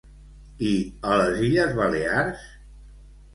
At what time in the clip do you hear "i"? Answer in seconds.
0.67-0.71